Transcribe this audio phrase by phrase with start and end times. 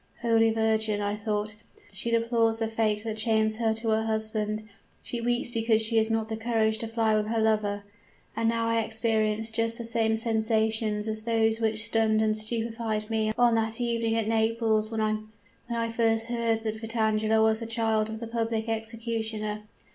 [0.23, 1.53] "'Holy Virgin!' I thought,
[1.93, 4.67] 'she deplores the fate that chains her to her husband!
[5.03, 7.83] she weeps because she has not courage to fly with her lover!'
[8.35, 13.31] and now I experienced just the same sensations as those which stunned and stupefied me
[13.37, 15.01] on that evening at Naples when
[15.69, 19.61] I first heard that Vitangela was the child of the public executioner.